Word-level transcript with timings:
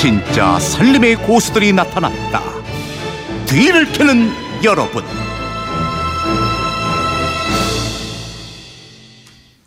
진짜 0.00 0.58
살림의 0.58 1.16
고수들이 1.16 1.74
나타났다. 1.74 2.40
뒤를 3.44 3.84
캐는 3.92 4.30
여러분. 4.64 5.04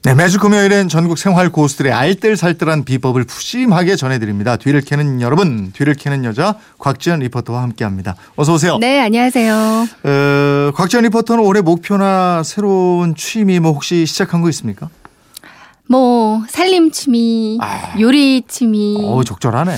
네, 0.02 0.16
매주 0.16 0.39
금요일엔 0.39 0.89
전국 0.89 1.20
생활 1.20 1.52
고수들의 1.52 1.93
알뜰살뜰한 1.93 2.84
비법을 2.84 3.25
푸짐하게 3.25 3.96
전해드립니다. 3.96 4.55
뒤를 4.57 4.82
캐는 4.82 5.21
여러분, 5.21 5.71
뒤를 5.71 5.93
캐는 5.93 6.25
여자 6.25 6.55
곽지연 6.79 7.20
리포터와 7.20 7.61
함께합니다. 7.61 8.15
어서 8.36 8.54
오세요. 8.55 8.79
네, 8.79 9.02
안녕하세요. 9.02 9.54
어, 9.54 10.71
곽지연 10.73 11.04
리포터는 11.04 11.43
올해 11.43 11.61
목표나 11.61 12.41
새로운 12.43 13.13
취미 13.13 13.59
뭐 13.59 13.73
혹시 13.73 14.07
시작한 14.07 14.41
거 14.41 14.50
있습니까? 14.50 14.89
뭐 15.88 16.43
살림 16.50 16.89
취미, 16.89 17.59
아. 17.61 17.93
요리 18.00 18.41
취미, 18.48 18.98
어, 19.00 19.23
적절하네. 19.23 19.77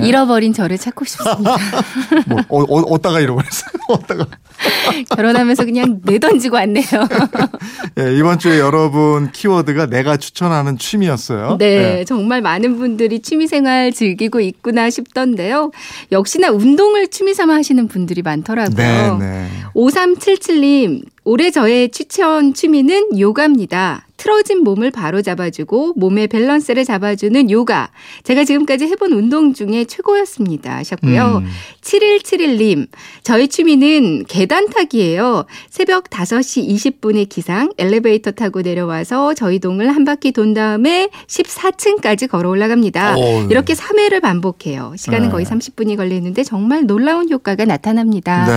예. 0.00 0.06
잃어버린 0.06 0.52
저를 0.52 0.78
찾고 0.78 1.04
싶습니다. 1.04 1.56
뭐, 2.26 2.40
어, 2.48 2.62
어, 2.62 2.80
어디다가 2.94 3.20
잃어버렸어요? 3.20 3.70
어디다가. 3.88 4.26
결혼하면서 5.10 5.64
그냥 5.64 6.00
내던지고 6.04 6.56
왔네요. 6.56 6.84
예, 7.98 8.16
이번 8.16 8.38
주에 8.38 8.58
여러분 8.58 9.30
키워드가 9.32 9.86
내가 9.86 10.16
추천하는 10.16 10.78
취미였어요. 10.78 11.56
네, 11.58 12.00
예. 12.00 12.04
정말 12.04 12.40
많은 12.40 12.78
분들이 12.78 13.20
취미생활 13.20 13.92
즐기고 13.92 14.40
있구나 14.40 14.90
싶던데요. 14.90 15.70
역시나 16.12 16.50
운동을 16.50 17.08
취미 17.08 17.34
삼아 17.34 17.54
하시는 17.54 17.88
분들이 17.88 18.22
많더라고요. 18.22 19.18
네, 19.18 19.18
네. 19.18 19.48
5377님, 19.74 21.02
올해 21.24 21.50
저의 21.50 21.90
추천 21.90 22.54
취미는 22.54 23.18
요가입니다. 23.18 24.06
틀어진 24.16 24.62
몸을 24.62 24.90
바로 24.90 25.22
잡아주고 25.22 25.94
몸의 25.96 26.28
밸런스를 26.28 26.84
잡아주는 26.84 27.50
요가. 27.50 27.90
제가 28.22 28.44
지금까지 28.44 28.86
해본 28.86 29.12
운동 29.12 29.52
중에 29.52 29.84
최고였습니다. 29.84 30.76
하셨고요. 30.76 31.42
음. 31.44 31.48
7171님, 31.82 32.86
저희 33.22 33.48
취미는 33.48 34.24
계단 34.44 34.68
타기예요. 34.68 35.46
새벽 35.70 36.10
5시 36.10 36.68
20분에 36.68 37.26
기상, 37.26 37.72
엘리베이터 37.78 38.30
타고 38.30 38.60
내려와서 38.60 39.32
저희 39.32 39.58
동을 39.58 39.88
한 39.88 40.04
바퀴 40.04 40.32
돈 40.32 40.52
다음에 40.52 41.08
14층까지 41.28 42.28
걸어 42.28 42.50
올라갑니다. 42.50 43.14
어휴. 43.14 43.48
이렇게 43.50 43.72
3회를 43.72 44.20
반복해요. 44.20 44.92
시간은 44.98 45.28
네. 45.28 45.32
거의 45.32 45.46
30분이 45.46 45.96
걸리는데 45.96 46.44
정말 46.44 46.84
놀라운 46.84 47.30
효과가 47.30 47.64
나타납니다. 47.64 48.44
네. 48.44 48.52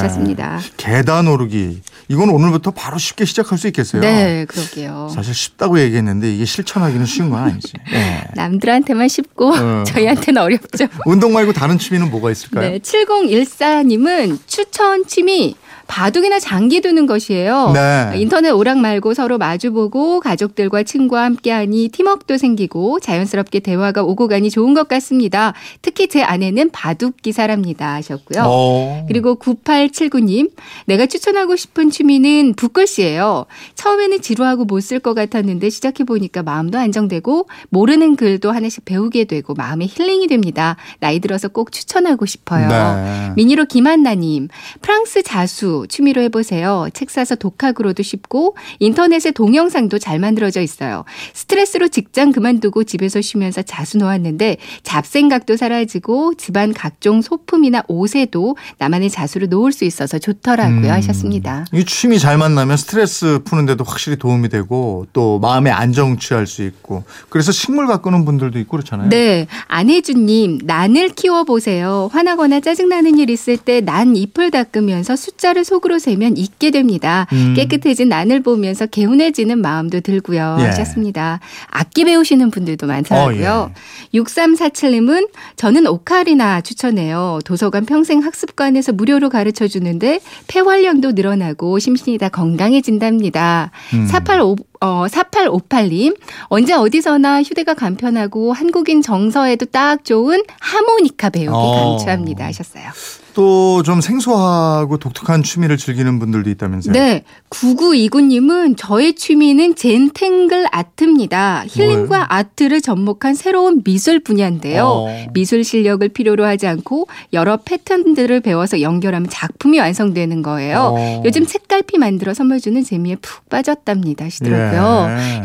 하셨습니다. 0.00 0.60
계단 0.76 1.26
오르기. 1.26 1.80
이건 2.08 2.30
오늘부터 2.30 2.72
바로 2.72 2.98
쉽게 2.98 3.24
시작할 3.24 3.58
수 3.58 3.66
있겠어요. 3.68 4.02
네, 4.02 4.44
그러게요. 4.46 5.10
사실 5.14 5.34
쉽다고 5.34 5.80
얘기했는데 5.80 6.32
이게 6.32 6.44
실천하기는 6.44 7.06
쉬운 7.06 7.30
건 7.30 7.44
아니지. 7.44 7.72
네. 7.90 8.24
남들한테만 8.34 9.08
쉽고 9.08 9.54
어. 9.54 9.84
저희한테는 9.88 10.40
어렵죠. 10.42 10.86
운동 11.06 11.32
말고 11.32 11.52
다른 11.52 11.78
취미는 11.78 12.10
뭐가 12.10 12.30
있을까요? 12.30 12.70
네, 12.70 12.78
7014님은 12.78 14.38
추천 14.46 15.06
취미 15.06 15.56
바둑이나 15.92 16.40
장기 16.40 16.80
두는 16.80 17.04
것이에요. 17.04 17.72
네. 17.74 18.12
인터넷 18.14 18.48
오락 18.48 18.78
말고 18.78 19.12
서로 19.12 19.36
마주보고 19.36 20.20
가족들과 20.20 20.84
친구와 20.84 21.24
함께하니 21.24 21.90
팀워크도 21.90 22.38
생기고 22.38 22.98
자연스럽게 23.00 23.60
대화가 23.60 24.02
오고 24.02 24.26
가니 24.28 24.48
좋은 24.48 24.72
것 24.72 24.88
같습니다. 24.88 25.52
특히 25.82 26.08
제 26.08 26.22
아내는 26.22 26.70
바둑 26.70 27.20
기사랍니다 27.20 27.92
하셨고요. 27.92 28.42
어. 28.46 29.04
그리고 29.06 29.34
9879님, 29.34 30.52
내가 30.86 31.04
추천하고 31.04 31.56
싶은 31.56 31.90
취미는 31.90 32.54
붓글씨예요. 32.54 33.44
처음에는 33.74 34.22
지루하고 34.22 34.64
못 34.64 34.80
쓸 34.82 34.98
것 34.98 35.12
같았는데 35.12 35.68
시작해 35.68 36.04
보니까 36.04 36.42
마음도 36.42 36.78
안정되고 36.78 37.48
모르는 37.68 38.16
글도 38.16 38.50
하나씩 38.50 38.86
배우게 38.86 39.24
되고 39.24 39.52
마음의 39.52 39.88
힐링이 39.88 40.26
됩니다. 40.28 40.76
나이 41.00 41.20
들어서 41.20 41.48
꼭 41.48 41.70
추천하고 41.70 42.24
싶어요. 42.24 42.68
네. 42.68 43.32
미니로 43.36 43.66
김한나님, 43.66 44.48
프랑스 44.80 45.22
자수 45.22 45.81
취미로 45.86 46.22
해보세요. 46.22 46.88
책 46.94 47.10
사서 47.10 47.34
독학으로도 47.34 48.02
쉽고 48.02 48.56
인터넷에 48.78 49.30
동영상도 49.32 49.98
잘 49.98 50.18
만들어져 50.18 50.60
있어요. 50.62 51.04
스트레스로 51.34 51.88
직장 51.88 52.32
그만두고 52.32 52.84
집에서 52.84 53.20
쉬면서 53.20 53.62
자수 53.62 53.98
놓았는데 53.98 54.56
잡생각도 54.82 55.56
사라지고 55.56 56.34
집안 56.34 56.72
각종 56.72 57.20
소품이나 57.22 57.82
옷에도 57.88 58.56
나만의 58.78 59.10
자수를 59.10 59.48
놓을 59.48 59.72
수 59.72 59.84
있어서 59.84 60.18
좋더라고요. 60.18 60.86
음. 60.86 60.90
하셨습니다. 60.90 61.66
이 61.72 61.84
취미 61.84 62.18
잘 62.18 62.38
만나면 62.38 62.76
스트레스 62.76 63.40
푸는데도 63.44 63.84
확실히 63.84 64.16
도움이 64.16 64.48
되고 64.48 65.06
또 65.12 65.38
마음의 65.40 65.72
안정 65.72 66.18
취할 66.18 66.46
수 66.46 66.62
있고 66.62 67.04
그래서 67.28 67.52
식물 67.52 67.86
가꾸는 67.86 68.24
분들도 68.24 68.58
있고 68.60 68.72
그렇잖아요. 68.78 69.08
네. 69.10 69.46
안혜주님, 69.68 70.60
난을 70.64 71.10
키워보세요. 71.10 72.08
화나거나 72.12 72.60
짜증나는 72.60 73.18
일 73.18 73.28
있을 73.28 73.56
때 73.56 73.82
난 73.82 74.14
잎을 74.16 74.50
닦으면서 74.50 75.16
숫자를 75.16 75.64
속으로 75.72 75.98
세면 75.98 76.36
잊게 76.36 76.70
됩니다. 76.70 77.26
음. 77.32 77.54
깨끗해진 77.56 78.10
난을 78.10 78.42
보면서 78.42 78.84
개운해지는 78.84 79.58
마음도 79.58 80.00
들고요. 80.00 80.58
예. 80.60 80.64
하셨습니다. 80.64 81.40
악기 81.70 82.04
배우시는 82.04 82.50
분들도 82.50 82.86
많더라고요. 82.86 83.70
어, 83.70 83.74
6347님은 84.12 85.30
저는 85.56 85.86
오카리나 85.86 86.60
추천해요. 86.60 87.38
도서관 87.46 87.86
평생 87.86 88.22
학습관에서 88.22 88.92
무료로 88.92 89.30
가르쳐 89.30 89.66
주는데 89.66 90.20
폐활량도 90.48 91.12
늘어나고 91.12 91.78
심신이 91.78 92.18
다 92.18 92.28
건강해진답니다. 92.28 93.70
음. 93.94 94.06
485 94.06 94.56
어, 94.82 95.06
4858님, 95.06 96.16
언제 96.46 96.74
어디서나 96.74 97.42
휴대가 97.44 97.72
간편하고 97.74 98.52
한국인 98.52 99.00
정서에도 99.00 99.64
딱 99.66 100.04
좋은 100.04 100.42
하모니카 100.60 101.30
배우기 101.30 101.50
어. 101.54 101.96
강추합니다 101.96 102.44
하셨어요. 102.46 102.90
또 103.34 103.72
좀 103.82 104.00
생소하고 104.00 104.98
독특한 104.98 105.42
취미를 105.42 105.76
즐기는 105.76 106.18
분들도 106.18 106.48
있다면서요. 106.50 106.92
네. 106.92 107.24
9929님은 107.50 108.76
저의 108.76 109.14
취미는 109.14 109.74
젠탱글 109.74 110.66
아트입니다. 110.70 111.64
힐링과 111.68 112.34
아트를 112.34 112.80
접목한 112.80 113.34
새로운 113.34 113.82
미술 113.82 114.20
분야인데요. 114.20 114.84
어. 114.84 115.26
미술 115.32 115.64
실력을 115.64 116.06
필요로 116.08 116.44
하지 116.44 116.66
않고 116.66 117.06
여러 117.32 117.56
패턴들을 117.56 118.40
배워서 118.40 118.80
연결하면 118.80 119.28
작품이 119.28 119.78
완성되는 119.78 120.42
거예요. 120.42 120.94
어. 120.96 121.22
요즘 121.24 121.46
책갈피 121.46 121.98
만들어 121.98 122.34
선물 122.34 122.60
주는 122.60 122.82
재미에 122.84 123.16
푹 123.16 123.48
빠졌답니다 123.48 124.24
하시더라고요. 124.26 124.71
예. 124.71 124.71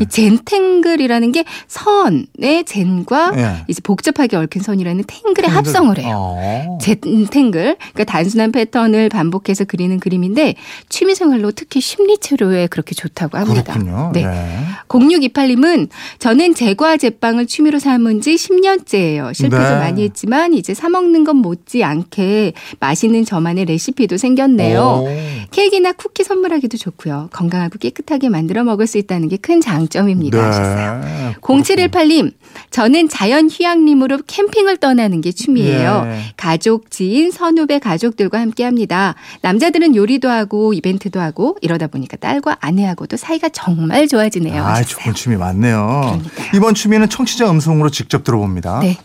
이 0.01 0.05
젠탱글이라는 0.05 1.31
게 1.31 1.43
선의 1.67 2.63
젠과 2.65 3.33
예. 3.37 3.65
이제 3.67 3.81
복잡하게 3.81 4.37
얽힌 4.37 4.61
선이라는 4.61 5.03
탱글의 5.05 5.49
합성을 5.49 5.97
해요. 5.97 6.15
어. 6.37 6.77
젠탱글. 6.81 7.77
그러니까 7.77 8.03
단순한 8.03 8.51
패턴을 8.51 9.09
반복해서 9.09 9.65
그리는 9.65 9.99
그림인데 9.99 10.55
취미생활로 10.89 11.51
특히 11.51 11.81
심리치료에 11.81 12.67
그렇게 12.67 12.93
좋다고 12.93 13.37
합니다. 13.37 13.73
그렇군요. 13.73 14.11
네. 14.13 14.25
네. 14.25 14.59
0628님은 14.87 15.89
저는 16.19 16.53
제과 16.53 16.97
제빵을 16.97 17.47
취미로 17.47 17.79
삼은 17.79 18.21
지 18.21 18.35
10년째예요. 18.35 19.33
실패도 19.33 19.63
네. 19.63 19.75
많이 19.79 20.03
했지만 20.03 20.53
이제 20.53 20.73
사 20.73 20.89
먹는 20.89 21.23
것 21.23 21.33
못지 21.33 21.83
않게 21.83 22.53
맛있는 22.79 23.25
저만의 23.25 23.65
레시피도 23.65 24.17
생겼네요. 24.17 24.79
오. 24.79 25.07
케이크나 25.51 25.91
쿠키 25.93 26.23
선물하기도 26.23 26.77
좋고요. 26.77 27.29
건강하고 27.31 27.79
깨끗하게 27.79 28.29
만들어 28.29 28.63
먹을 28.63 28.87
수 28.87 28.97
있다는 28.97 29.16
게 29.29 29.37
큰 29.37 29.61
장점입니다. 29.61 30.37
하셨어요. 30.45 31.01
네. 31.01 31.35
0718님, 31.41 32.33
저는 32.69 33.07
자연 33.09 33.49
휴양림으로 33.49 34.19
캠핑을 34.27 34.77
떠나는 34.77 35.21
게 35.21 35.31
취미예요. 35.31 36.03
예. 36.05 36.17
가족, 36.37 36.91
지인, 36.91 37.31
선후배 37.31 37.79
가족들과 37.79 38.39
함께 38.39 38.63
합니다. 38.63 39.15
남자들은 39.41 39.95
요리도 39.95 40.29
하고 40.29 40.73
이벤트도 40.73 41.19
하고 41.19 41.57
이러다 41.61 41.87
보니까 41.87 42.17
딸과 42.17 42.57
아내하고도 42.61 43.17
사이가 43.17 43.49
정말 43.49 44.07
좋아지네요. 44.07 44.61
아, 44.63 44.75
하셨어요. 44.75 45.03
좋은 45.03 45.13
취미 45.15 45.35
많네요. 45.37 46.01
그러니까요. 46.03 46.47
이번 46.55 46.73
취미는 46.73 47.09
청취자 47.09 47.49
음성으로 47.49 47.89
직접 47.89 48.23
들어봅니다. 48.23 48.79
네. 48.81 48.97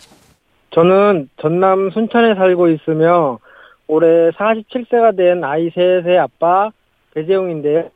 저는 0.75 1.29
전남 1.41 1.91
순천에 1.91 2.35
살고 2.35 2.69
있으며 2.69 3.39
올해 3.87 4.31
47세가 4.31 5.17
된 5.17 5.45
아이 5.45 5.71
셋의 5.75 6.19
아빠 6.19 6.71
배재웅인데요. 7.15 7.91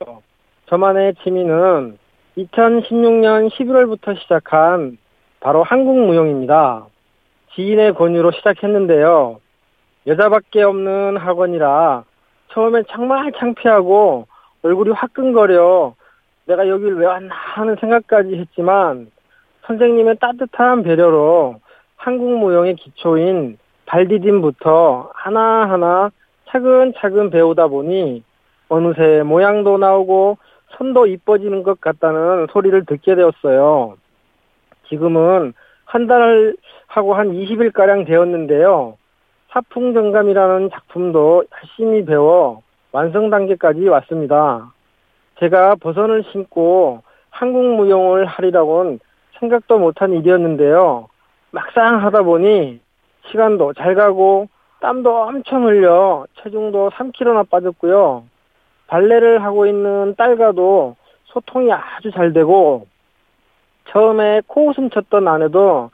저만의 0.69 1.15
취미는 1.25 1.97
2016년 2.37 3.51
11월부터 3.51 4.19
시작한 4.21 4.99
바로 5.41 5.63
한국 5.63 5.99
무용입니다. 5.99 6.87
지인의 7.55 7.95
권유로 7.95 8.33
시작했는데요. 8.33 9.41
여자밖에 10.07 10.63
없는 10.63 11.17
학원이라 11.17 12.05
처음엔 12.53 12.85
정말 12.91 13.33
창피하고 13.33 14.27
얼굴이 14.63 14.91
화끈거려 14.91 15.95
내가 16.45 16.69
여길 16.69 16.95
왜 16.97 17.07
왔나 17.07 17.35
하는 17.35 17.77
생각까지 17.81 18.37
했지만 18.37 19.11
선생님의 19.67 20.17
따뜻한 20.21 20.83
배려로 20.83 21.57
한국 21.97 22.39
무용의 22.39 22.77
기초인 22.77 23.59
발디딤부터 23.87 25.11
하나하나 25.15 26.11
차근차근 26.49 27.31
배우다 27.31 27.69
보니 27.69 28.23
어느새 28.69 29.23
모양도 29.23 29.79
나오고 29.79 30.39
손도 30.71 31.07
이뻐지는 31.07 31.63
것 31.63 31.81
같다는 31.81 32.49
소리를 32.53 32.85
듣게 32.87 33.15
되었어요. 33.15 33.97
지금은 34.89 35.55
한달 35.85 36.57
하고 36.87 37.15
한 37.15 37.33
20일가량 37.33 38.07
되었는데요. 38.07 38.97
사풍정감이라는 39.51 40.71
작품도 40.71 41.45
열심히 41.53 42.05
배워 42.05 42.63
완성 42.93 43.31
단계까지 43.31 43.89
왔습니다. 43.89 44.73
제가 45.39 45.77
버선을 45.77 46.25
신고 46.33 47.03
한국 47.31 47.77
무용을 47.77 48.27
하리라고는 48.27 48.99
생각도 49.39 49.79
못한 49.79 50.13
일이었는데요. 50.13 51.09
막상 51.51 52.03
하다 52.05 52.23
보니 52.23 52.81
시간도 53.31 53.75
잘 53.75 53.95
가고 53.95 54.49
땀도 54.81 55.23
엄청 55.23 55.67
흘려 55.67 56.27
체중도 56.43 56.91
3kg나 56.91 57.49
빠졌고요. 57.49 58.25
발레를 58.87 59.43
하고 59.43 59.67
있는 59.67 60.15
딸과도 60.17 60.97
소통이 61.27 61.73
아주 61.73 62.11
잘 62.13 62.33
되고 62.33 62.87
처음에 63.89 64.43
코웃음 64.47 64.91
쳤던 64.91 65.29
아내도 65.29 65.91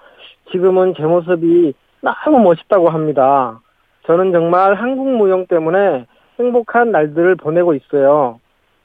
지금은 0.51 0.95
제 0.97 1.03
모습이 1.05 1.75
너무 2.01 2.39
멋있다고 2.41 2.91
합니다. 2.91 3.61
저는 4.07 4.33
정말 4.33 4.75
한국 4.75 5.09
무용 5.09 5.47
때문에 5.47 6.07
행복한 6.39 6.91
날들을 6.91 7.37
보내고 7.37 7.75
있어요. 7.75 8.41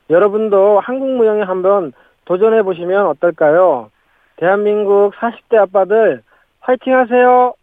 여러분도 0.09 0.79
한국 0.79 1.09
무용에 1.09 1.41
한번 1.41 1.93
도전해 2.25 2.61
보시면 2.61 3.07
어떨까요? 3.07 3.89
대한민국 4.37 5.13
40대 5.15 5.57
아빠들 5.57 6.21
화이팅 6.59 6.95
하세요! 6.95 7.53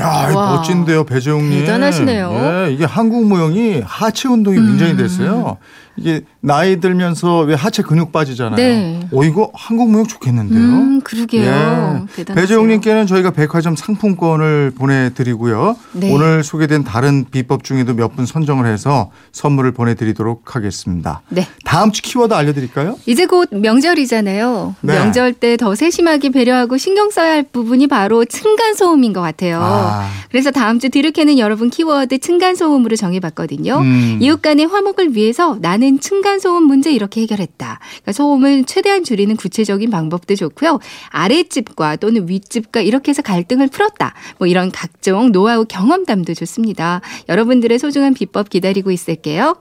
야. 0.00 0.30
멋진데요, 0.32 1.04
배재웅님. 1.04 1.60
대단하시네요. 1.60 2.32
예, 2.68 2.72
이게 2.72 2.84
한국 2.86 3.26
무용이 3.26 3.82
하체 3.84 4.26
운동이 4.28 4.56
굉장히 4.56 4.92
음. 4.92 4.96
됐어요. 4.96 5.58
이게 5.98 6.22
나이 6.40 6.80
들면서 6.80 7.40
왜 7.40 7.54
하체 7.54 7.82
근육 7.82 8.10
빠지잖아요. 8.12 8.56
네. 8.56 9.00
오, 9.10 9.22
이거 9.24 9.50
한국 9.52 9.90
무용 9.90 10.06
좋겠는데요. 10.06 10.58
음, 10.58 11.00
그러게요. 11.02 12.06
예. 12.18 12.24
배재웅님께는 12.24 13.06
저희가 13.06 13.32
백화점 13.32 13.76
상품권을 13.76 14.72
보내드리고요. 14.78 15.76
네. 15.92 16.10
오늘 16.10 16.42
소개된 16.42 16.84
다른 16.84 17.26
비법 17.30 17.62
중에도 17.62 17.92
몇 17.92 18.12
분 18.16 18.24
선정을 18.24 18.64
해서 18.66 19.10
선물을 19.32 19.72
보내드리도록 19.72 20.56
하겠습니다. 20.56 21.20
네. 21.28 21.46
다음 21.66 21.92
주 21.92 22.00
키워드 22.00 22.32
알려드릴까요? 22.32 22.96
이제 23.04 23.26
곧 23.26 23.48
명절이잖아요. 23.52 24.74
네. 24.80 24.94
명절 24.98 25.34
때 25.34 25.56
더 25.58 25.74
세심하게 25.74 26.30
배려하고 26.30 26.78
신경 26.78 27.10
써야 27.10 27.32
할 27.32 27.42
부분이 27.42 27.86
바로 27.88 28.24
층간소음인 28.24 29.12
것 29.12 29.20
같아요. 29.20 29.60
아. 29.84 30.08
그래서 30.30 30.50
다음 30.50 30.78
주 30.78 30.88
뒤늦게는 30.88 31.38
여러분 31.38 31.70
키워드 31.70 32.18
층간소음으로 32.18 32.96
정해봤거든요. 32.96 33.78
음. 33.78 34.18
이웃 34.20 34.40
간의 34.40 34.66
화목을 34.66 35.14
위해서 35.14 35.58
나는 35.60 36.00
층간소음 36.00 36.64
문제 36.64 36.92
이렇게 36.92 37.20
해결했다. 37.22 37.78
그러니까 37.80 38.12
소음을 38.12 38.64
최대한 38.64 39.04
줄이는 39.04 39.36
구체적인 39.36 39.90
방법도 39.90 40.34
좋고요. 40.34 40.78
아랫집과 41.10 41.96
또는 41.96 42.28
윗집과 42.28 42.80
이렇게 42.80 43.10
해서 43.10 43.22
갈등을 43.22 43.68
풀었다. 43.68 44.14
뭐 44.38 44.46
이런 44.46 44.70
각종 44.70 45.32
노하우 45.32 45.64
경험담도 45.64 46.34
좋습니다. 46.34 47.00
여러분들의 47.28 47.78
소중한 47.78 48.14
비법 48.14 48.48
기다리고 48.50 48.90
있을게요. 48.90 49.56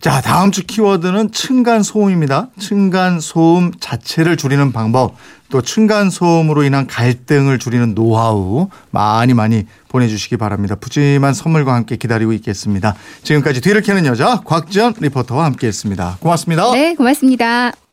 자, 0.00 0.20
다음 0.20 0.50
주 0.50 0.64
키워드는 0.66 1.32
층간 1.32 1.82
소음입니다. 1.82 2.48
층간 2.58 3.20
소음 3.20 3.72
자체를 3.80 4.36
줄이는 4.36 4.72
방법, 4.72 5.16
또 5.48 5.62
층간 5.62 6.10
소음으로 6.10 6.64
인한 6.64 6.86
갈등을 6.86 7.58
줄이는 7.58 7.94
노하우 7.94 8.68
많이 8.90 9.34
많이 9.34 9.66
보내주시기 9.88 10.36
바랍니다. 10.36 10.74
푸짐한 10.76 11.34
선물과 11.34 11.74
함께 11.74 11.96
기다리고 11.96 12.32
있겠습니다. 12.34 12.94
지금까지 13.22 13.60
뒤를 13.60 13.82
캐는 13.82 14.06
여자 14.06 14.40
곽지연 14.44 14.94
리포터와 15.00 15.44
함께 15.44 15.66
했습니다. 15.66 16.18
고맙습니다. 16.20 16.72
네, 16.72 16.94
고맙습니다. 16.94 17.85